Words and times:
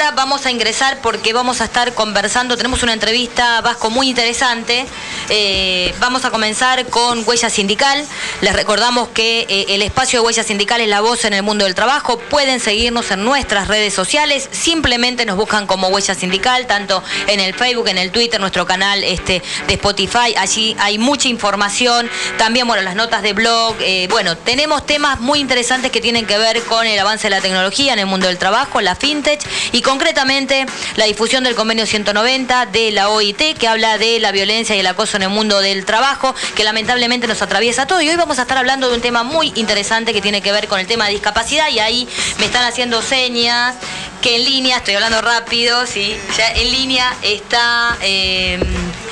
Vamos 0.00 0.46
a 0.46 0.50
ingresar 0.50 0.98
porque 1.02 1.34
vamos 1.34 1.60
a 1.60 1.64
estar 1.64 1.92
conversando, 1.92 2.56
tenemos 2.56 2.82
una 2.82 2.94
entrevista 2.94 3.60
Vasco 3.60 3.90
muy 3.90 4.08
interesante. 4.08 4.86
Eh, 5.28 5.94
vamos 6.00 6.24
a 6.24 6.30
comenzar 6.30 6.86
con 6.86 7.22
Huella 7.26 7.50
Sindical. 7.50 8.06
Les 8.40 8.52
recordamos 8.54 9.08
que 9.08 9.46
eh, 9.48 9.66
el 9.68 9.82
espacio 9.82 10.20
de 10.20 10.26
Huella 10.26 10.42
Sindical 10.42 10.80
es 10.80 10.88
la 10.88 11.02
voz 11.02 11.26
en 11.26 11.34
el 11.34 11.42
mundo 11.42 11.66
del 11.66 11.74
trabajo. 11.74 12.18
Pueden 12.18 12.60
seguirnos 12.60 13.10
en 13.10 13.24
nuestras 13.24 13.68
redes 13.68 13.92
sociales. 13.92 14.48
Simplemente 14.50 15.26
nos 15.26 15.36
buscan 15.36 15.66
como 15.66 15.88
Huella 15.88 16.14
Sindical, 16.14 16.66
tanto 16.66 17.04
en 17.26 17.38
el 17.38 17.54
Facebook, 17.54 17.88
en 17.88 17.98
el 17.98 18.10
Twitter, 18.10 18.40
nuestro 18.40 18.64
canal 18.64 19.04
este, 19.04 19.42
de 19.66 19.74
Spotify. 19.74 20.34
Allí 20.36 20.74
hay 20.80 20.98
mucha 20.98 21.28
información. 21.28 22.10
También, 22.38 22.66
bueno, 22.66 22.82
las 22.82 22.96
notas 22.96 23.20
de 23.22 23.34
blog. 23.34 23.76
Eh, 23.80 24.08
bueno, 24.10 24.36
tenemos 24.36 24.86
temas 24.86 25.20
muy 25.20 25.40
interesantes 25.40 25.90
que 25.90 26.00
tienen 26.00 26.26
que 26.26 26.38
ver 26.38 26.62
con 26.64 26.86
el 26.86 26.98
avance 26.98 27.24
de 27.24 27.30
la 27.30 27.42
tecnología 27.42 27.92
en 27.92 27.98
el 27.98 28.06
mundo 28.06 28.28
del 28.28 28.38
trabajo, 28.38 28.80
la 28.80 28.96
fintech 28.96 29.40
y 29.72 29.82
concretamente 29.90 30.66
la 30.94 31.06
difusión 31.06 31.42
del 31.42 31.56
convenio 31.56 31.84
190 31.84 32.66
de 32.66 32.92
la 32.92 33.08
OIT 33.08 33.58
que 33.58 33.66
habla 33.66 33.98
de 33.98 34.20
la 34.20 34.30
violencia 34.30 34.76
y 34.76 34.78
el 34.78 34.86
acoso 34.86 35.16
en 35.16 35.24
el 35.24 35.30
mundo 35.30 35.58
del 35.58 35.84
trabajo 35.84 36.32
que 36.54 36.62
lamentablemente 36.62 37.26
nos 37.26 37.42
atraviesa 37.42 37.88
todo 37.88 38.00
y 38.00 38.08
hoy 38.08 38.14
vamos 38.14 38.38
a 38.38 38.42
estar 38.42 38.56
hablando 38.56 38.88
de 38.88 38.94
un 38.94 39.00
tema 39.00 39.24
muy 39.24 39.52
interesante 39.56 40.12
que 40.12 40.20
tiene 40.20 40.42
que 40.42 40.52
ver 40.52 40.68
con 40.68 40.78
el 40.78 40.86
tema 40.86 41.06
de 41.06 41.14
discapacidad 41.14 41.68
y 41.70 41.80
ahí 41.80 42.08
me 42.38 42.44
están 42.44 42.64
haciendo 42.66 43.02
señas 43.02 43.74
que 44.22 44.36
en 44.36 44.44
línea, 44.44 44.76
estoy 44.76 44.94
hablando 44.94 45.22
rápido, 45.22 45.84
sí, 45.88 46.16
ya 46.38 46.52
en 46.52 46.70
línea 46.70 47.12
está 47.22 47.98
em, 48.00 48.60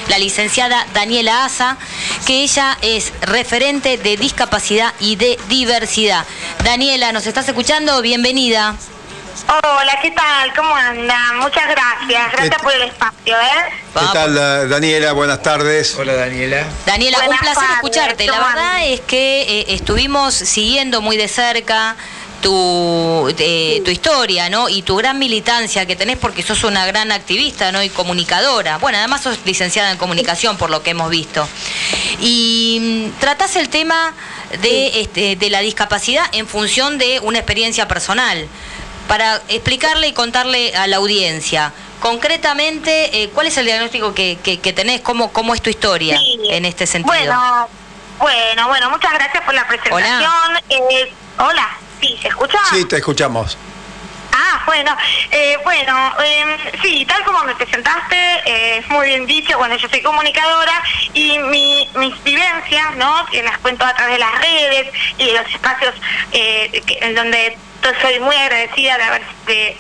la 0.08 0.18
licenciada 0.18 0.86
Daniela 0.94 1.44
Asa, 1.44 1.76
que 2.24 2.44
ella 2.44 2.78
es 2.82 3.12
referente 3.22 3.98
de 3.98 4.16
discapacidad 4.16 4.94
y 5.00 5.16
de 5.16 5.40
diversidad. 5.48 6.24
Daniela, 6.62 7.10
¿nos 7.10 7.26
estás 7.26 7.48
escuchando? 7.48 8.00
Bienvenida. 8.00 8.76
Hola, 9.50 9.98
¿qué 10.02 10.10
tal? 10.10 10.52
¿Cómo 10.54 10.76
anda? 10.76 11.18
Muchas 11.40 11.64
gracias. 11.68 12.32
Gracias 12.32 12.60
por 12.60 12.70
el 12.70 12.82
espacio, 12.82 13.34
¿eh? 13.34 13.72
¿Qué 13.94 14.06
tal, 14.12 14.68
Daniela? 14.68 15.12
Buenas 15.12 15.42
tardes. 15.42 15.96
Hola, 15.98 16.16
Daniela. 16.16 16.66
Daniela, 16.84 17.18
un 17.26 17.38
placer 17.38 17.64
escucharte. 17.76 18.26
La 18.26 18.40
verdad 18.40 18.86
es 18.86 19.00
que 19.00 19.60
eh, 19.60 19.64
estuvimos 19.68 20.34
siguiendo 20.34 21.00
muy 21.00 21.16
de 21.16 21.28
cerca 21.28 21.96
tu, 22.42 23.34
eh, 23.38 23.80
tu 23.86 23.90
historia, 23.90 24.50
¿no? 24.50 24.68
Y 24.68 24.82
tu 24.82 24.96
gran 24.96 25.18
militancia 25.18 25.86
que 25.86 25.96
tenés 25.96 26.18
porque 26.18 26.42
sos 26.42 26.62
una 26.64 26.84
gran 26.84 27.10
activista, 27.10 27.72
¿no? 27.72 27.82
Y 27.82 27.88
comunicadora. 27.88 28.76
Bueno, 28.76 28.98
además 28.98 29.22
sos 29.22 29.38
licenciada 29.46 29.90
en 29.90 29.96
comunicación 29.96 30.58
por 30.58 30.68
lo 30.68 30.82
que 30.82 30.90
hemos 30.90 31.08
visto. 31.08 31.48
Y 32.20 33.08
mm, 33.16 33.18
tratás 33.18 33.56
el 33.56 33.70
tema 33.70 34.12
de, 34.60 35.00
este, 35.00 35.36
de 35.36 35.48
la 35.48 35.60
discapacidad 35.60 36.26
en 36.32 36.46
función 36.46 36.98
de 36.98 37.18
una 37.20 37.38
experiencia 37.38 37.88
personal 37.88 38.46
para 39.08 39.40
explicarle 39.48 40.08
y 40.08 40.12
contarle 40.12 40.76
a 40.76 40.86
la 40.86 40.98
audiencia. 40.98 41.72
Concretamente, 42.00 43.22
eh, 43.22 43.30
¿cuál 43.30 43.48
es 43.48 43.56
el 43.56 43.64
diagnóstico 43.64 44.14
que, 44.14 44.38
que, 44.42 44.72
tenés? 44.72 45.00
¿Cómo, 45.00 45.32
¿Cómo 45.32 45.54
es 45.54 45.62
tu 45.62 45.70
historia 45.70 46.20
en 46.50 46.64
este 46.64 46.86
sentido? 46.86 47.12
Bueno, 47.12 47.68
bueno, 48.20 48.68
bueno, 48.68 48.90
muchas 48.90 49.12
gracias 49.14 49.42
por 49.42 49.54
la 49.54 49.66
presentación. 49.66 50.30
Hola, 50.30 50.62
eh, 50.68 51.12
hola 51.38 51.68
sí, 52.00 52.16
¿se 52.22 52.28
escucha? 52.28 52.58
Sí, 52.70 52.84
te 52.84 52.98
escuchamos. 52.98 53.58
Ah, 54.30 54.62
bueno, 54.66 54.96
eh, 55.32 55.56
bueno, 55.64 56.12
em, 56.24 56.56
sí, 56.80 57.04
tal 57.06 57.24
como 57.24 57.42
me 57.42 57.56
presentaste, 57.56 58.78
es 58.78 58.88
muy 58.88 59.08
bien 59.08 59.26
dicho, 59.26 59.58
bueno, 59.58 59.74
yo 59.76 59.88
soy 59.88 60.00
comunicadora 60.00 60.80
y 61.12 61.38
mi, 61.40 61.90
mis 61.96 62.22
vivencias, 62.22 62.94
¿no? 62.96 63.26
Que 63.32 63.42
las 63.42 63.58
cuento 63.58 63.84
a 63.84 63.94
través 63.94 64.14
de 64.14 64.18
las 64.20 64.38
redes 64.40 64.92
y 65.16 65.26
de 65.26 65.32
los 65.32 65.50
espacios 65.50 65.94
en 66.30 67.14
donde 67.16 67.58
soy 68.00 68.20
muy 68.20 68.36
agradecida 68.36 68.96
de, 68.96 69.04
haber, 69.04 69.22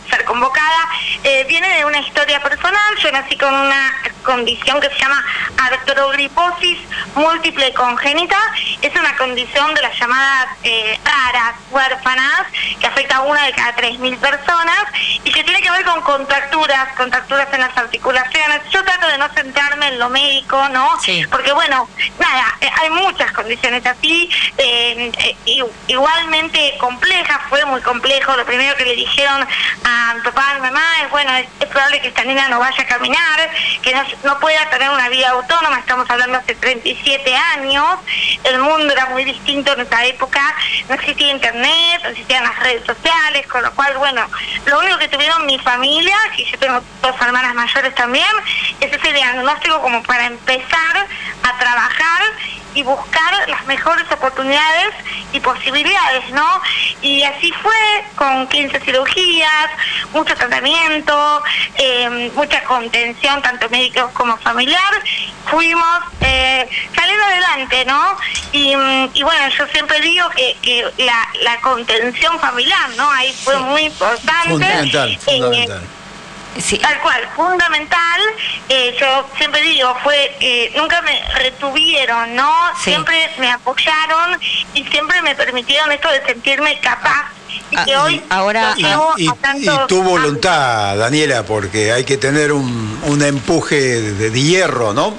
ser 0.08 0.24
convocada. 0.24 0.88
Eh, 1.24 1.44
viene 1.48 1.68
de 1.76 1.84
una 1.84 2.00
historia 2.00 2.40
personal. 2.42 2.96
Yo 3.02 3.12
nací 3.12 3.36
con 3.36 3.52
una 3.52 3.92
condición 4.22 4.80
que 4.80 4.88
se 4.90 4.98
llama 4.98 5.24
artrogriposis 5.56 6.78
múltiple 7.14 7.72
congénita. 7.74 8.38
Es 8.82 8.94
una 8.94 9.16
condición 9.16 9.74
de 9.74 9.82
las 9.82 9.98
llamadas 9.98 10.48
eh, 10.62 10.98
raras, 11.04 11.56
huérfanas, 11.70 12.46
que 12.80 12.86
afecta 12.86 13.16
a 13.16 13.22
una 13.22 13.44
de 13.44 13.52
cada 13.52 13.76
3.000 13.76 14.16
personas 14.18 14.84
y 15.24 15.32
que 15.32 15.44
tiene 15.44 15.60
que 15.60 15.70
ver 15.70 15.84
con 15.84 16.00
contracturas, 16.02 16.96
contracturas 16.96 17.48
en 17.52 17.60
las 17.60 17.76
articulaciones. 17.76 18.62
Yo 18.70 18.82
trato 18.84 19.06
de 19.08 19.18
no 19.18 19.28
centrarme 19.34 19.88
en 19.88 19.98
lo 19.98 20.08
médico, 20.08 20.68
¿no? 20.70 20.88
Porque, 21.30 21.52
bueno, 21.52 21.88
nada, 22.18 22.56
eh, 22.60 22.70
hay 22.80 22.90
muchas 22.90 23.32
condiciones 23.32 23.84
así, 23.86 24.30
igualmente 25.86 26.74
complejas, 26.78 27.40
fue 27.48 27.64
muy 27.64 27.80
complejo. 27.88 28.36
Lo 28.36 28.44
primero 28.44 28.76
que 28.76 28.84
le 28.84 28.94
dijeron 28.94 29.46
a 29.84 30.14
mi 30.14 30.20
papá 30.20 30.54
mi 30.54 30.60
mamá 30.60 30.82
es, 31.02 31.10
bueno, 31.10 31.32
es, 31.36 31.46
probable 31.68 32.00
que 32.00 32.08
esta 32.08 32.24
niña 32.24 32.48
no 32.48 32.58
vaya 32.58 32.82
a 32.82 32.86
caminar, 32.86 33.50
que 33.82 33.94
no, 34.24 34.38
pueda 34.40 34.68
tener 34.70 34.90
una 34.90 35.08
vida 35.08 35.30
autónoma. 35.30 35.78
Estamos 35.78 36.08
hablando 36.10 36.38
hace 36.38 36.54
37 36.54 37.34
años. 37.34 37.98
El 38.44 38.60
mundo 38.60 38.92
era 38.92 39.06
muy 39.06 39.24
distinto 39.24 39.72
en 39.72 39.80
esa 39.80 40.04
época. 40.04 40.40
No 40.88 40.94
existía 40.94 41.30
internet, 41.30 42.00
no 42.02 42.10
existían 42.10 42.44
las 42.44 42.58
redes 42.58 42.84
sociales, 42.84 43.46
con 43.46 43.62
lo 43.62 43.72
cual, 43.72 43.96
bueno, 43.96 44.26
lo 44.66 44.80
único 44.80 44.98
que 44.98 45.08
tuvieron 45.08 45.46
mi 45.46 45.58
familia, 45.58 46.16
que 46.36 46.44
yo 46.44 46.58
tengo 46.58 46.80
dos 47.02 47.14
hermanas 47.20 47.54
mayores 47.54 47.94
también, 47.94 48.32
es 48.80 48.92
ese 48.92 49.12
diagnóstico 49.12 49.80
como 49.80 50.02
para 50.02 50.26
empezar 50.26 51.06
a 51.42 51.58
trabajar 51.58 52.22
y 52.74 52.82
buscar 52.82 53.48
las 53.48 53.66
mejores 53.66 54.04
oportunidades 54.10 54.94
y 55.32 55.40
posibilidades, 55.40 56.30
¿no? 56.32 56.60
Y 57.02 57.22
así 57.22 57.52
fue 57.62 58.04
con 58.16 58.46
15 58.48 58.80
cirugías, 58.80 59.70
mucho 60.12 60.34
tratamiento, 60.34 61.42
em, 61.76 62.32
mucha 62.34 62.62
contención, 62.64 63.42
tanto 63.42 63.68
médicos 63.70 64.10
como 64.12 64.36
familiar. 64.38 65.02
Fuimos 65.50 66.00
eh, 66.20 66.68
saliendo 66.94 67.24
adelante, 67.24 67.84
¿no? 67.86 68.16
Y, 68.52 68.74
bueno, 69.22 69.48
yo 69.56 69.66
siempre 69.68 70.00
digo 70.00 70.28
que, 70.30 70.56
que 70.62 70.84
la, 70.98 71.28
la 71.42 71.60
contención 71.60 72.38
familiar, 72.38 72.90
¿no? 72.96 73.10
Ahí 73.10 73.32
fue 73.32 73.58
muy 73.58 73.82
importante. 73.82 74.50
Fundamental, 74.50 75.18
eh, 75.26 75.80
fundamental. 76.60 76.78
Tal 76.80 77.00
cual, 77.00 77.28
fundamental. 77.34 78.20
Eh, 78.68 78.96
yo 79.00 79.28
siempre 79.36 79.62
digo, 79.62 79.96
fue 80.02 80.36
eh, 80.40 80.72
nunca 80.76 81.00
me 81.02 81.20
retuvieron, 81.34 82.34
¿no? 82.34 82.52
Siempre 82.82 83.30
me 83.38 83.50
apoyaron 83.50 84.38
y 84.74 84.84
siempre 84.84 85.22
me 85.22 85.34
permitieron 85.34 85.90
esto 85.92 86.10
de 86.10 86.24
sentirme 86.26 86.78
capaz. 86.80 87.32
Y 87.70 87.76
ah, 87.76 87.84
que 87.84 87.96
hoy 87.96 88.22
ahora 88.30 88.74
y, 88.76 88.86
tu 89.88 90.02
voluntad, 90.02 90.96
Daniela, 90.96 91.44
porque 91.44 91.92
hay 91.92 92.04
que 92.04 92.16
tener 92.16 92.52
un, 92.52 93.00
un 93.04 93.22
empuje 93.22 93.76
de, 93.76 94.30
de 94.30 94.42
hierro, 94.42 94.94
¿no? 94.94 95.14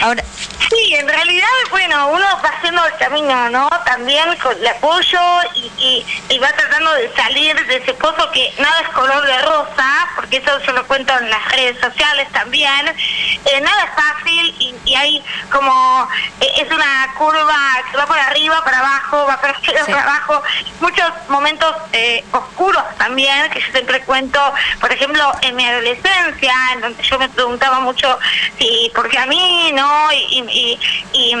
Ahora, 0.00 0.22
Sí, 0.70 0.94
en 0.94 1.08
realidad, 1.08 1.46
bueno, 1.70 2.08
uno 2.08 2.24
va 2.44 2.48
haciendo 2.50 2.84
el 2.84 2.94
camino, 2.96 3.48
¿no? 3.48 3.70
También 3.86 4.36
con 4.36 4.54
el 4.54 4.66
apoyo 4.66 5.18
y, 5.54 6.04
y, 6.28 6.38
va 6.38 6.52
tratando 6.52 6.92
de 6.92 7.10
salir 7.14 7.56
de 7.66 7.76
ese 7.76 7.94
pozo 7.94 8.30
que 8.32 8.52
nada 8.58 8.80
es 8.82 8.88
color 8.88 9.26
de 9.26 9.38
rosa, 9.42 10.08
porque 10.14 10.36
eso 10.36 10.58
yo 10.66 10.72
lo 10.72 10.86
cuento 10.86 11.16
en 11.18 11.30
las 11.30 11.52
redes 11.52 11.80
sociales 11.80 12.28
también. 12.32 12.94
Eh, 13.44 13.60
nada 13.60 13.84
es 13.84 13.90
fácil 13.94 14.54
y, 14.58 14.74
y 14.84 14.94
hay 14.94 15.24
como, 15.50 16.08
eh, 16.40 16.52
es 16.58 16.70
una 16.70 17.14
curva 17.16 17.82
que 17.90 17.96
va 17.96 18.06
por 18.06 18.18
arriba, 18.18 18.62
para 18.64 18.78
abajo, 18.78 19.26
va 19.26 19.40
para 19.40 19.52
arriba, 19.58 19.84
para 19.86 20.02
abajo. 20.02 20.42
Muchos 20.80 21.06
momentos 21.28 21.74
eh, 21.92 22.24
oscuros 22.32 22.82
también, 22.98 23.50
que 23.50 23.60
yo 23.60 23.72
siempre 23.72 24.00
cuento, 24.02 24.40
por 24.80 24.92
ejemplo, 24.92 25.32
en 25.42 25.56
mi 25.56 25.64
adolescencia, 25.66 26.54
en 26.72 26.80
donde 26.80 27.02
yo 27.02 27.18
me 27.18 27.28
preguntaba 27.28 27.80
mucho 27.80 28.18
si, 28.58 28.90
¿por 28.94 29.08
qué 29.08 29.18
a 29.18 29.26
mí, 29.26 29.72
no? 29.72 30.12
y 30.12 30.38
y, 30.40 30.78
y 31.12 31.34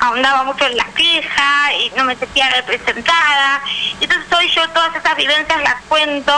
ahondaba 0.00 0.44
mucho 0.44 0.66
en 0.66 0.76
la 0.76 0.84
queja 0.84 1.72
y 1.74 1.90
no 1.96 2.04
me 2.04 2.16
sentía 2.16 2.48
representada. 2.50 3.62
Entonces 4.00 4.32
hoy 4.32 4.48
yo 4.50 4.68
todas 4.70 4.94
esas 4.94 5.16
vivencias 5.16 5.62
las 5.62 5.82
cuento 5.88 6.32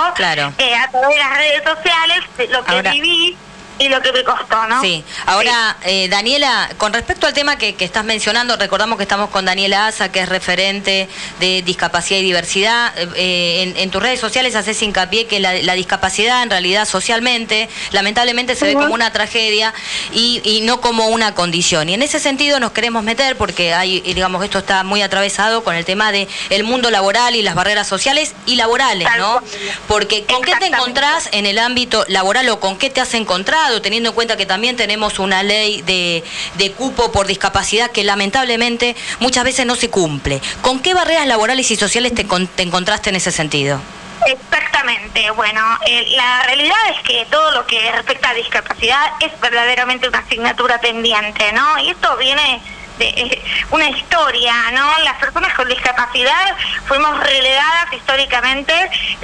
eh, 0.59 0.75
a 0.75 0.91
través 0.91 1.09
de 1.09 1.17
las 1.17 1.37
redes 1.37 1.63
sociales, 1.65 2.21
de 2.37 2.49
lo 2.49 2.65
que 2.65 2.83
viví 2.91 3.39
y 3.78 3.89
lo 3.89 4.01
que 4.03 4.13
me 4.13 4.25
costó, 4.25 4.66
¿no? 4.66 4.80
Sí. 4.83 5.04
Ahora, 5.27 5.77
eh, 5.84 6.09
Daniela, 6.09 6.71
con 6.78 6.92
respecto 6.92 7.27
al 7.27 7.33
tema 7.33 7.57
que, 7.57 7.77
estás 7.78 8.04
mencionando, 8.04 8.57
recordamos 8.57 8.97
que 8.97 9.04
estamos 9.04 9.30
con 9.30 9.45
Daniela 9.45 9.86
Asa, 9.86 10.10
que 10.10 10.21
es 10.21 10.28
referente 10.28 11.09
de 11.41 11.63
discapacidad 11.63 12.21
y 12.21 12.25
diversidad. 12.25 12.92
Eh, 13.15 13.75
en, 13.77 13.91
tus 13.91 14.03
redes 14.03 14.21
sociales 14.21 14.54
haces 14.57 14.83
hincapié 14.83 15.27
que 15.27 15.41
la, 15.41 15.75
discapacidad, 15.75 16.42
en 16.42 16.51
realidad, 16.51 16.86
socialmente, 16.86 17.69
lamentablemente 17.92 18.57
se 18.57 18.66
ve 18.66 18.75
como 18.75 18.95
una 18.95 19.13
tragedia 19.13 19.72
y, 20.13 20.60
no 20.65 20.80
como 20.80 21.09
una 21.09 21.34
condición. 21.34 21.89
Y 21.89 21.95
en 21.95 22.03
ese 22.03 22.19
sentido 22.19 22.60
nos 22.60 22.72
queremos 22.72 23.04
meter, 23.04 23.36
porque 23.36 23.75
hay, 23.75 24.01
digamos, 24.01 24.45
esto 24.45 24.59
está 24.59 24.83
muy 24.83 25.03
atravesado 25.03 25.63
con 25.63 25.75
el 25.75 25.84
tema 25.84 26.10
de 26.13 26.28
el 26.51 26.65
mundo 26.65 26.91
laboral 26.91 27.36
y 27.36 27.42
las 27.42 27.54
barreras 27.54 27.86
sociales 27.86 28.34
y 28.45 28.57
laborales, 28.57 29.09
¿no? 29.19 29.41
Porque 29.86 30.25
¿con 30.25 30.42
qué 30.42 30.54
te 30.57 30.66
encontrás 30.66 31.28
en 31.33 31.47
el 31.47 31.59
ámbito 31.59 32.04
laboral 32.09 32.48
o 32.48 32.60
con 32.60 32.77
qué 32.77 32.91
te 32.91 33.01
has 33.01 33.15
encontrado? 33.15 33.67
Teniendo 33.80 34.10
en 34.10 34.15
cuenta 34.15 34.36
que 34.36 34.47
también 34.47 34.76
tenemos 34.76 35.18
una 35.18 35.42
ley 35.42 35.82
de, 35.82 36.22
cupo 36.76 37.12
por 37.12 37.26
discapacidad 37.26 37.91
que 37.91 38.04
lamentablemente 38.04 38.94
muchas 39.20 39.44
veces 39.44 39.66
no 39.66 39.74
se 39.74 39.91
cumple. 39.91 40.41
¿Con 40.60 40.80
qué 40.80 40.94
barreras 40.94 41.26
laborales 41.26 41.70
y 41.70 41.76
sociales 41.76 42.15
te, 42.15 42.24
te 42.24 42.62
encontraste 42.62 43.10
en 43.10 43.16
ese 43.16 43.32
sentido? 43.32 43.80
Exactamente. 44.26 45.30
Bueno, 45.30 45.60
eh, 45.86 46.06
la 46.16 46.42
realidad 46.42 46.76
es 46.94 47.03
que 47.03 47.26
todo 47.30 47.50
lo 47.53 47.66
que 47.66 47.91
respecta 47.92 48.30
a 48.30 48.34
discapacidad 48.34 49.12
es 49.20 49.38
verdaderamente 49.41 50.09
una 50.09 50.18
asignatura 50.18 50.80
pendiente, 50.80 51.53
¿no? 51.53 51.78
Y 51.78 51.91
esto 51.91 52.16
viene 52.16 52.60
de 52.98 53.42
una 53.71 53.89
historia, 53.89 54.54
¿no? 54.72 54.98
Las 55.04 55.16
personas 55.18 55.54
con 55.54 55.68
discapacidad 55.68 56.56
fuimos 56.86 57.18
relegadas 57.21 57.92
históricamente 57.92 58.72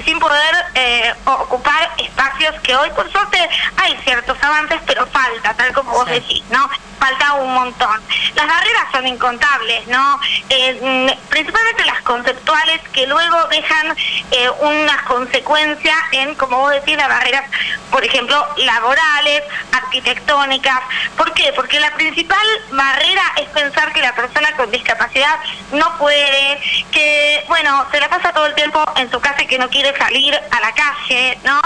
sin 0.04 0.18
poder 0.18 0.54
eh, 0.74 1.14
ocupar 1.24 1.90
espacios 1.98 2.54
que 2.62 2.74
hoy, 2.76 2.90
por 2.90 3.10
suerte, 3.10 3.38
hay 3.76 3.96
ciertos 4.04 4.36
avances, 4.42 4.80
pero 4.86 5.06
falta, 5.06 5.54
tal 5.54 5.72
como 5.72 5.92
vos 5.92 6.06
decís, 6.06 6.42
¿no? 6.50 6.68
Falta 6.94 7.34
un 7.34 7.52
montón. 7.52 8.00
Las 8.34 8.46
barreras 8.46 8.84
son 8.92 9.06
incontables, 9.06 9.86
¿no? 9.88 10.20
Eh, 10.48 11.16
principalmente 11.28 11.84
las 11.84 12.02
conceptuales 12.02 12.80
que 12.92 13.06
luego 13.06 13.46
dejan 13.48 13.96
eh, 14.30 14.50
unas 14.60 15.02
consecuencias 15.02 15.96
en, 16.12 16.34
como 16.34 16.58
vos 16.58 16.72
decís, 16.72 16.96
las 16.96 17.08
barreras, 17.08 17.50
por 17.90 18.04
ejemplo, 18.04 18.46
laborales, 18.56 19.42
arquitectónicas. 19.72 20.80
¿Por 21.16 21.32
qué? 21.34 21.52
Porque 21.54 21.80
la 21.80 21.92
principal 21.94 22.46
barrera 22.70 23.22
es 23.36 23.48
pensar 23.48 23.92
que 23.92 24.00
la 24.00 24.14
persona 24.14 24.54
con 24.56 24.70
discapacidad 24.70 25.38
no 25.72 25.96
puede, 25.98 26.60
que, 26.90 27.44
bueno, 27.48 27.86
se 27.90 28.00
la 28.00 28.08
pasa 28.08 28.32
todo 28.32 28.46
el 28.46 28.54
tiempo 28.54 28.84
en 28.96 29.10
su 29.10 29.20
casa 29.20 29.42
y 29.42 29.46
que 29.46 29.58
no 29.58 29.68
quiere 29.68 29.96
salir 29.96 30.34
a 30.34 30.60
la 30.60 30.72
calle, 30.72 31.38
¿no? 31.44 31.60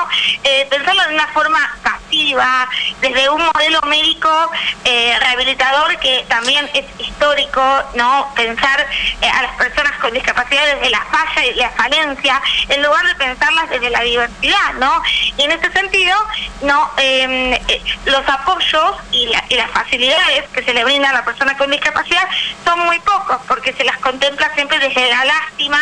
Eh, 0.45 0.67
pensarlo 0.71 1.03
de 1.09 1.15
una 1.15 1.27
forma 1.29 1.77
desde 2.11 3.29
un 3.29 3.43
modelo 3.45 3.81
médico 3.83 4.29
eh, 4.85 5.17
rehabilitador 5.21 5.99
que 5.99 6.25
también 6.29 6.69
es 6.73 6.85
histórico, 6.99 7.63
¿no? 7.95 8.33
Pensar 8.35 8.87
eh, 9.21 9.29
a 9.29 9.43
las 9.43 9.57
personas 9.57 9.93
con 10.01 10.13
discapacidad 10.13 10.65
desde 10.75 10.91
la 10.91 11.05
falla 11.05 11.47
y 11.47 11.55
la 11.55 11.71
falencia, 11.71 12.41
en 12.69 12.83
lugar 12.83 13.07
de 13.07 13.15
pensarlas 13.17 13.69
desde 13.71 13.91
la 13.91 14.01
diversidad, 14.01 14.75
¿no? 14.79 15.03
Y 15.37 15.43
en 15.43 15.53
ese 15.53 15.71
sentido, 15.73 16.17
no 16.63 16.91
em, 16.97 17.53
eh, 17.53 17.83
los 18.07 18.27
apoyos 18.29 18.97
y, 19.13 19.27
las 19.27 19.71
facilidades 19.73 20.45
que 20.53 20.63
se 20.63 20.73
le 20.73 20.85
brindan 20.85 21.11
a 21.11 21.19
la 21.19 21.25
persona 21.25 21.57
con 21.57 21.71
discapacidad 21.71 22.29
son 22.65 22.79
muy 22.87 22.99
pocos, 23.01 23.39
porque 23.47 23.73
se 23.73 23.85
las 23.85 23.99
contempla 23.99 24.53
siempre 24.55 24.79
desde 24.79 25.11
la 25.11 25.25
lástima 25.25 25.79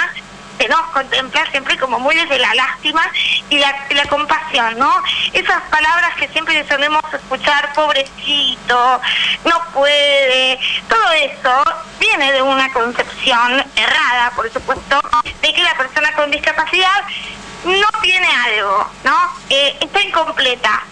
¿no? 0.68 0.92
Contemplar 0.92 1.50
siempre 1.50 1.76
como 1.78 1.98
muy 1.98 2.14
desde 2.14 2.38
la 2.38 2.54
lástima 2.54 3.02
y 3.50 3.58
la, 3.58 3.86
la 3.90 4.04
compasión, 4.06 4.78
¿no? 4.78 4.92
Esas 5.32 5.62
palabras 5.70 6.14
que 6.16 6.28
siempre 6.28 6.66
solemos 6.66 7.02
escuchar, 7.12 7.72
pobrecito, 7.74 9.00
no 9.44 9.64
puede, 9.74 10.58
todo 10.88 11.12
eso 11.12 11.62
viene 12.00 12.32
de 12.32 12.42
una 12.42 12.72
concepción 12.72 13.64
errada, 13.76 14.32
por 14.34 14.50
supuesto, 14.52 15.00
de 15.42 15.54
que 15.54 15.62
la 15.62 15.74
persona 15.76 16.12
con 16.14 16.30
discapacidad 16.30 17.04
no 17.64 18.00
tiene 18.02 18.28
algo, 18.28 18.90
¿no? 19.04 19.32
Eh, 19.50 19.76
está 19.80 20.00
incompleta, 20.00 20.82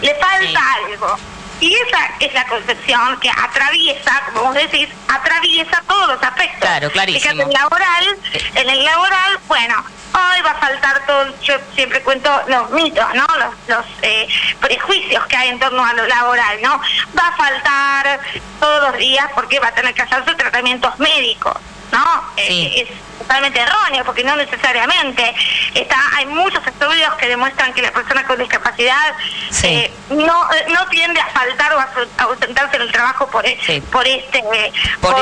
le 0.00 0.14
falta 0.16 0.60
algo. 0.86 1.31
Y 1.62 1.72
esa 1.74 2.10
es 2.18 2.34
la 2.34 2.44
concepción 2.48 3.20
que 3.20 3.30
atraviesa, 3.30 4.20
como 4.26 4.46
vos 4.46 4.54
decís, 4.54 4.88
atraviesa 5.06 5.80
todos 5.86 6.08
los 6.08 6.20
aspectos. 6.20 6.58
Claro, 6.58 6.90
clarísimo. 6.90 7.34
en 7.34 7.40
el 7.42 7.52
laboral, 7.52 8.18
en 8.56 8.68
el 8.68 8.84
laboral, 8.84 9.38
bueno, 9.46 9.76
hoy 10.12 10.42
va 10.42 10.50
a 10.50 10.54
faltar 10.56 11.06
todo, 11.06 11.32
yo 11.40 11.54
siempre 11.76 12.02
cuento 12.02 12.28
los 12.48 12.68
mitos, 12.70 13.06
¿no? 13.14 13.24
Los, 13.38 13.54
los 13.68 13.86
eh, 14.02 14.26
prejuicios 14.60 15.24
que 15.26 15.36
hay 15.36 15.50
en 15.50 15.60
torno 15.60 15.84
a 15.84 15.92
lo 15.92 16.04
laboral, 16.08 16.60
¿no? 16.62 16.80
Va 17.16 17.28
a 17.28 17.36
faltar 17.36 18.18
todos 18.58 18.90
los 18.90 18.98
días 18.98 19.28
porque 19.32 19.60
va 19.60 19.68
a 19.68 19.74
tener 19.74 19.94
que 19.94 20.02
hacerse 20.02 20.34
tratamientos 20.34 20.98
médicos. 20.98 21.54
¿No? 21.92 22.32
Eh, 22.36 22.88
es 22.88 23.18
totalmente 23.18 23.60
erróneo, 23.60 24.04
porque 24.04 24.24
no 24.24 24.34
necesariamente. 24.34 25.34
Está, 25.74 25.96
hay 26.16 26.26
muchos 26.26 26.66
estudios 26.66 27.14
que 27.14 27.28
demuestran 27.28 27.72
que 27.72 27.82
la 27.82 27.92
persona 27.92 28.26
con 28.26 28.38
discapacidad 28.38 29.14
eh, 29.62 29.92
no, 30.10 30.52
eh, 30.52 30.66
no 30.72 30.86
tiende 30.88 31.20
a 31.20 31.26
faltar 31.28 31.72
o 31.74 31.78
a, 31.78 31.88
ausentarse 32.24 32.76
en 32.76 32.82
el 32.82 32.92
trabajo 32.92 33.28
por, 33.28 33.46
e, 33.46 33.82
por 33.92 34.06
este 34.06 34.42
por, 35.00 35.14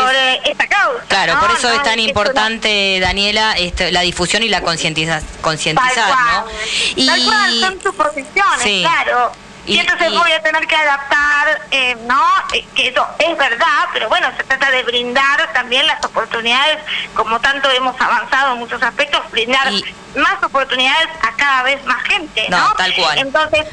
esta 0.45 0.67
causa. 0.69 1.05
Claro, 1.09 1.39
por 1.41 1.51
eso 1.51 1.71
es 1.73 1.83
tan 1.83 1.99
importante, 1.99 2.99
Daniela, 3.01 3.55
este, 3.59 3.93
la 3.93 4.01
difusión 4.01 4.43
y 4.43 4.49
la 4.49 4.63
concientizar, 4.63 5.23
¿no? 5.43 6.47
Y... 6.95 7.07
Tal 7.07 7.25
cual, 7.25 7.61
son 7.61 7.83
suposiciones, 7.83 8.89
claro. 8.89 9.33
Y, 9.67 9.79
entonces 9.79 10.13
voy 10.13 10.33
a 10.33 10.43
tener 10.43 10.67
que 10.67 10.75
adaptar, 10.75 11.61
eh, 11.71 11.97
¿no? 12.07 12.25
Eh, 12.53 12.67
que 12.75 12.89
eso 12.89 13.07
es 13.19 13.37
verdad, 13.37 13.89
pero 13.93 14.09
bueno, 14.09 14.29
se 14.37 14.43
trata 14.45 14.71
de 14.71 14.83
brindar 14.83 15.53
también 15.53 15.87
las 15.87 16.05
oportunidades, 16.05 16.79
como 17.15 17.41
tanto 17.41 17.71
hemos 17.71 18.01
avanzado 18.01 18.55
en 18.55 18.59
muchos 18.59 18.83
aspectos, 18.83 19.21
brindar 19.31 19.71
más 20.17 20.43
oportunidades 20.43 21.09
a 21.23 21.33
cada 21.37 21.63
vez 21.63 21.85
más 21.85 22.03
gente, 22.05 22.47
¿no? 22.49 22.59
no 22.59 22.75
tal 22.75 22.95
cual. 22.95 23.19
Entonces, 23.19 23.67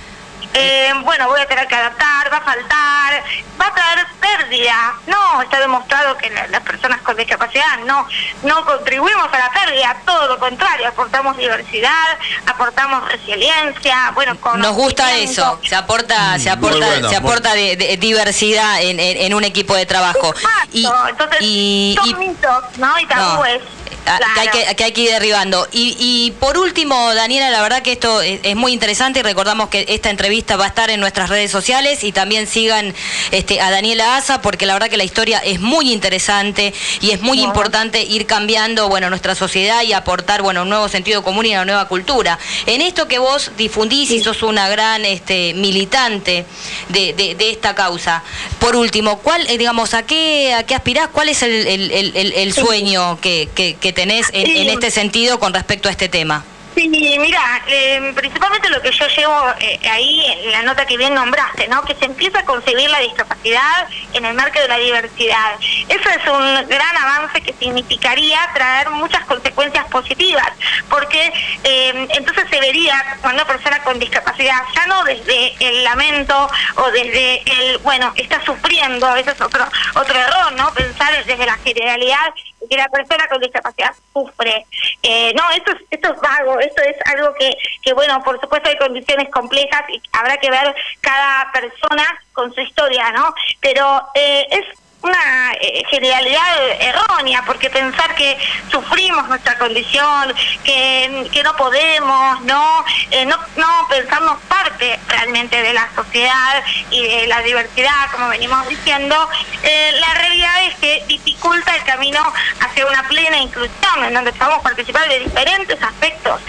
eh, 0.54 0.92
bueno, 1.04 1.28
voy 1.28 1.40
a 1.40 1.46
tener 1.46 1.68
que 1.68 1.76
adaptar, 1.76 2.32
va 2.32 2.38
a 2.38 2.42
faltar, 2.42 3.24
va 3.60 3.68
a 3.68 3.74
traer 3.74 4.08
pérdida. 4.20 4.96
No, 5.06 5.42
está 5.42 5.60
demostrado 5.60 6.18
que 6.18 6.30
las 6.30 6.62
personas 6.62 7.02
con 7.02 7.16
discapacidad 7.16 7.80
no, 7.86 8.08
no 8.44 8.66
contribuimos 8.66 9.32
a 9.32 9.38
la 9.38 9.52
pérdida, 9.52 9.96
todo 10.06 10.28
lo 10.28 10.40
contrario, 10.40 10.88
aportamos 10.88 11.38
diversidad, 11.38 12.18
aportamos 12.46 13.08
resiliencia, 13.12 14.12
bueno, 14.16 14.38
Nos 14.56 14.76
gusta 14.76 15.16
eso, 15.18 15.60
se 15.64 15.76
aporta, 15.76 16.38
mm, 16.38 16.40
se 16.40 16.50
aporta, 16.50 17.10
se 17.10 17.16
aporta 17.16 17.54
de, 17.54 17.98
diversidad 18.00 18.82
en, 18.82 19.00
en, 19.00 19.34
un 19.34 19.44
equipo 19.44 19.76
de 19.76 19.86
trabajo. 19.86 20.34
y, 20.72 20.88
entonces, 21.10 21.38
y, 21.42 21.98
mitos, 22.18 22.78
¿no? 22.78 23.00
Y 23.00 23.06
tabúes. 23.06 23.62
Ah, 24.08 24.20
que, 24.52 24.84
hay 24.84 24.92
que, 24.94 25.02
ir 25.02 25.10
derribando. 25.12 25.68
Y, 25.72 26.34
por 26.40 26.58
último, 26.58 27.14
Daniela, 27.14 27.50
la 27.50 27.62
verdad 27.62 27.82
que 27.82 27.92
esto 27.92 28.22
es, 28.22 28.56
muy 28.56 28.72
interesante 28.72 29.20
y 29.20 29.24
recordamos 29.24 29.70
que 29.70 29.86
esta 29.90 30.10
entrevista 30.10 30.56
va 30.56 30.66
a 30.66 30.68
estar 30.70 30.90
en 30.90 31.00
nuestras 31.00 31.30
redes 31.30 31.52
sociales 31.52 32.04
y 32.04 32.12
también 32.12 32.48
sigan 32.48 32.94
este, 33.32 33.60
a 33.60 33.70
Daniela 33.70 34.16
Asa 34.16 34.42
porque 34.42 34.66
la 34.66 34.74
verdad 34.74 34.90
que 34.90 34.98
la 34.98 35.04
historia 35.04 35.40
es 35.40 35.60
muy 35.60 35.92
interesante 35.92 36.74
y 37.02 37.12
es 37.12 37.22
muy 37.22 37.42
importante 37.42 38.02
ir 38.04 38.26
cambiando 38.26 38.88
bueno, 38.88 39.10
nuestra 39.10 39.36
sociedad 39.36 39.84
y 39.84 39.94
aportar 39.94 40.42
bueno, 40.42 40.62
un 40.62 40.70
nuevo 40.70 40.88
sentido 40.88 41.24
común 41.24 41.46
y 41.46 41.52
una 41.52 41.66
nueva 41.66 41.88
cultura. 41.88 42.40
En 42.66 42.82
esto 42.82 43.08
que 43.08 43.20
vos 43.20 43.52
difundís 43.58 44.12
y 44.12 44.22
sos 44.22 44.42
una 44.44 44.70
gran 44.70 45.04
este, 45.04 45.54
militante 45.54 46.46
de, 46.90 47.36
esta 47.40 47.76
causa, 47.76 48.24
por 48.60 48.76
último, 48.76 49.20
¿cuál, 49.20 49.48
eh, 49.50 49.58
digamos, 49.58 49.94
a 49.94 50.04
qué, 50.04 50.54
a 50.54 50.64
qué 50.64 50.76
aspirás? 50.76 51.10
¿Cuál 51.12 51.30
es 51.30 51.44
el, 51.44 52.54
sueño 52.54 53.20
que, 53.20 53.50
que, 53.54 53.76
que 53.76 53.97
tenés 53.98 54.30
en, 54.32 54.70
este 54.70 54.92
sentido 54.92 55.40
con 55.40 55.56
respecto 55.56 55.90
a 55.90 55.92
este 55.92 56.08
tema. 56.08 56.46
Sí, 56.76 56.88
mira, 56.88 57.42
em, 57.66 58.14
principalmente 58.14 58.70
lo 58.70 58.80
que 58.84 58.92
yo 58.92 59.08
llevo 59.08 59.34
eh, 59.60 59.80
ahí 59.90 60.24
en 60.28 60.52
la 60.52 60.62
nota 60.62 60.86
que 60.86 60.96
bien 60.96 61.16
nombraste, 61.16 61.68
¿no? 61.68 61.82
Que 61.84 61.96
se 61.96 62.06
empieza 62.06 62.42
a 62.42 62.46
concebir 62.46 62.88
la 62.92 63.00
discapacidad 63.00 63.88
en 64.14 64.24
el 64.24 64.36
marco 64.36 64.60
de 64.60 64.68
la 64.68 64.78
diversidad. 64.78 65.56
Eso 65.90 66.10
es 66.10 66.28
un 66.28 66.70
gran 66.70 66.98
avance 66.98 67.42
que 67.42 67.54
significaría 67.54 68.38
traer 68.54 68.92
muchas 68.92 69.26
consecuencias 69.26 69.88
positivas, 69.88 70.52
porque 70.88 71.34
em, 71.64 72.08
entonces 72.12 72.44
se 72.52 72.60
vería 72.60 73.18
cuando 73.22 73.42
una 73.42 73.52
persona 73.52 73.82
con 73.82 73.98
discapacidad, 73.98 74.62
ya 74.76 74.86
no 74.86 75.04
desde 75.04 75.56
el 75.60 75.84
lamento 75.84 76.48
o 76.76 76.92
desde 76.92 77.42
el, 77.42 77.80
bueno, 77.80 78.14
está 78.16 78.40
sufriendo, 78.46 79.16
ese 79.16 79.32
es 79.32 79.42
otro, 79.42 79.66
otro 79.96 80.16
error, 80.16 80.52
¿no? 80.54 80.72
Pensar 80.76 81.26
desde 81.26 81.44
la 81.44 81.58
generalidad 81.58 82.36
que 82.68 82.78
la 82.78 82.90
persona 82.90 83.28
con 83.28 83.40
discapacidad 83.42 83.94
sufre. 84.14 84.66
Eh, 85.04 85.34
no, 85.36 85.50
esto 85.52 85.72
es, 85.72 85.78
esto 85.92 86.14
es 86.14 86.22
vago, 86.22 86.60
esto 86.60 86.82
es 86.82 86.96
algo 87.06 87.34
que, 87.36 87.58
que, 87.82 87.94
bueno, 87.94 88.24
por 88.24 88.40
supuesto 88.40 88.70
hay 88.70 88.78
condiciones 88.78 89.30
complejas 89.30 89.84
y 89.90 90.02
habrá 90.12 90.38
que 90.38 90.50
ver 90.50 90.76
cada 91.02 91.52
persona 91.52 92.06
con 92.34 92.54
su 92.54 92.62
historia, 92.62 93.12
¿no? 93.12 93.34
Pero 93.62 94.10
eh, 94.16 94.48
es 94.52 94.66
una 95.02 95.37
generalidad 95.90 96.58
errónea, 96.80 97.44
porque 97.46 97.70
pensar 97.70 98.16
que 98.16 98.38
sufrimos 98.72 99.28
nuestra 99.28 99.58
condición, 99.58 100.34
que, 100.64 101.30
que 101.32 101.44
no 101.44 101.56
podemos, 101.56 102.42
no, 102.42 102.86
eh, 103.12 103.26
no, 103.26 103.38
no 103.56 103.88
pensarnos 103.90 104.38
parte 104.48 105.00
realmente 105.08 105.62
de 105.62 105.74
la 105.74 105.90
sociedad 105.96 106.64
y 106.92 107.08
de 107.08 107.28
la 107.28 107.42
diversidad, 107.42 108.12
como 108.12 108.30
venimos 108.30 108.68
diciendo, 108.68 109.30
eh, 109.64 109.92
la 110.00 110.14
realidad 110.16 110.66
es 110.66 110.76
que 110.76 111.04
dificulta 111.08 111.76
el 111.76 111.84
camino 111.84 112.22
hacia 112.60 112.86
una 112.86 113.08
plena 113.08 113.38
inclusión, 113.38 114.04
en 114.04 114.14
donde 114.14 114.34
podamos 114.34 114.62
participar 114.62 115.08
de 115.10 115.20
diferentes 115.20 115.82
aspectos, 115.82 116.42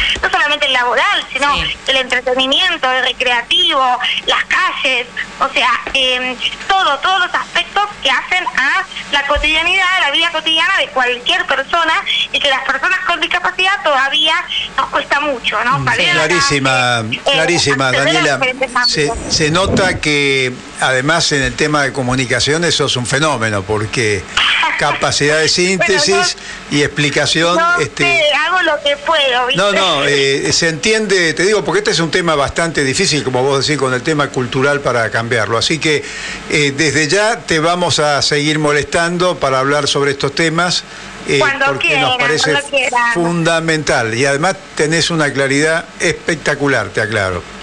el 0.68 0.72
laboral, 0.74 1.26
sino 1.32 1.52
el 1.86 1.96
entretenimiento, 1.96 2.90
el 2.92 3.04
recreativo, 3.04 3.98
las 4.26 4.44
calles, 4.44 5.06
o 5.40 5.48
sea, 5.52 5.70
todo, 6.68 6.98
todos 6.98 7.20
los 7.26 7.34
aspectos 7.34 7.84
que 8.02 8.10
hacen 8.10 8.44
a 8.56 8.86
la 9.12 9.26
cotidianidad, 9.26 9.86
la 10.00 10.10
vida 10.10 10.30
cotidiana 10.30 10.78
de 10.78 10.88
cualquier 10.88 11.44
persona 11.46 11.94
y 12.32 12.38
que 12.38 12.48
las 12.48 12.64
personas 12.64 13.00
con 13.06 13.20
discapacidad 13.20 13.82
todavía 13.82 14.34
nos 14.76 14.86
cuesta 14.88 15.20
mucho, 15.20 15.62
¿no? 15.64 15.84
clarísima, 15.84 17.02
eh, 17.10 17.20
clarísima, 17.24 17.92
Daniela. 17.92 18.38
Se, 18.86 19.10
se 19.30 19.50
nota 19.50 19.98
que 20.00 20.52
además 20.80 21.32
en 21.32 21.42
el 21.42 21.54
tema 21.54 21.82
de 21.82 21.92
comunicación 21.92 22.64
eso 22.64 22.86
es 22.86 22.96
un 22.96 23.06
fenómeno 23.06 23.62
porque 23.62 24.22
capacidad 24.78 25.38
de 25.38 25.48
síntesis 25.48 26.36
y 26.70 26.82
explicación. 26.82 27.58
este... 27.80 28.04
a 28.04 28.27
hago 28.48 28.62
lo 28.62 28.82
que 28.82 28.96
puedo. 28.96 29.46
¿viste? 29.46 29.62
No, 29.62 29.72
no, 29.72 30.06
eh, 30.06 30.52
se 30.52 30.68
entiende, 30.68 31.34
te 31.34 31.44
digo, 31.44 31.64
porque 31.64 31.78
este 31.78 31.90
es 31.92 32.00
un 32.00 32.10
tema 32.10 32.34
bastante 32.34 32.84
difícil, 32.84 33.22
como 33.22 33.42
vos 33.42 33.66
decís, 33.66 33.78
con 33.78 33.94
el 33.94 34.02
tema 34.02 34.28
cultural 34.28 34.80
para 34.80 35.10
cambiarlo. 35.10 35.58
Así 35.58 35.78
que 35.78 36.02
eh, 36.50 36.72
desde 36.76 37.08
ya 37.08 37.40
te 37.40 37.58
vamos 37.58 37.98
a 37.98 38.20
seguir 38.22 38.58
molestando 38.58 39.38
para 39.38 39.58
hablar 39.58 39.86
sobre 39.86 40.12
estos 40.12 40.34
temas. 40.34 40.84
Eh, 41.28 41.40
porque 41.66 41.98
nos 41.98 42.16
parece 42.16 42.58
fundamental 43.12 44.14
y 44.14 44.24
además 44.24 44.56
tenés 44.74 45.10
una 45.10 45.30
claridad 45.30 45.84
espectacular, 46.00 46.88
te 46.88 47.02
aclaro. 47.02 47.57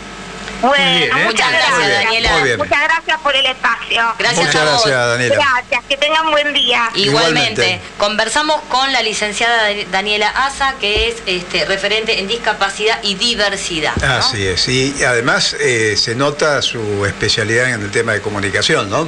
Bueno, 0.68 1.18
muchas 1.26 1.52
gracias, 1.52 1.90
Daniela. 1.90 2.58
Muchas 2.58 2.84
gracias 2.84 3.20
por 3.22 3.36
el 3.36 3.46
espacio. 3.46 4.04
Gracias 4.18 4.46
muchas 4.46 4.62
gracias, 4.62 5.08
Daniela. 5.08 5.36
Gracias, 5.36 5.84
que 5.88 5.98
tengan 5.98 6.32
buen 6.32 6.54
día. 6.54 6.90
Igualmente. 6.96 7.80
Conversamos 7.98 8.62
con 8.70 8.92
la 8.92 9.02
licenciada 9.02 9.70
Daniela 9.92 10.30
Asa, 10.30 10.76
que 10.80 11.10
es 11.10 11.16
este, 11.26 11.66
referente 11.66 12.20
en 12.20 12.28
discapacidad 12.28 13.00
y 13.04 13.16
diversidad. 13.16 13.94
Así 14.04 14.46
es, 14.46 14.68
y 14.68 15.04
además 15.04 15.56
eh, 15.60 15.96
se 15.98 16.16
nota 16.16 16.62
su 16.62 17.06
especialidad 17.06 17.70
en 17.70 17.82
el 17.82 17.92
tema 17.92 18.14
de 18.14 18.22
comunicación, 18.22 18.90
¿no? 18.90 19.08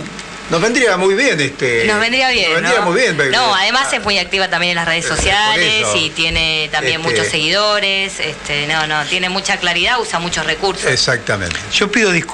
Nos 0.50 0.62
vendría 0.62 0.96
muy 0.98 1.16
bien 1.16 1.40
este. 1.40 1.86
Nos 1.86 2.00
vendría 2.00 2.30
bien. 2.30 2.54
Nos 2.54 2.62
vendría 2.62 2.82
muy 2.82 3.02
bien. 3.02 3.32
no, 3.32 3.54
además 3.54 3.92
es 3.92 4.02
muy 4.04 4.18
activa 4.18 4.50
también 4.50 4.72
en 4.72 4.76
las 4.78 4.88
redes 4.88 5.06
sociales 5.06 5.88
y 5.96 6.10
tiene 6.12 6.70
también 6.72 7.02
este, 7.02 7.12
muchos 7.12 7.28
seguidores. 7.28 8.20
Este, 8.20 8.68
no, 8.68 8.88
no, 8.88 9.06
tiene 9.06 9.30
mucha 9.30 9.58
claridad, 9.58 10.00
usa 10.00 10.20
muchos 10.20 10.46
recursos. 10.46 10.90
Exactamente. 10.90 11.58
Yo 11.74 11.92
pido 11.92 12.12
disculpas. 12.12 12.28